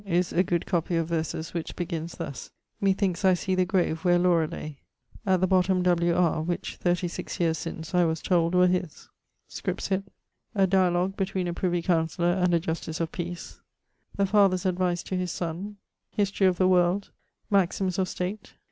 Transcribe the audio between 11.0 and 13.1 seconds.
between a Privy Councellor and a Justice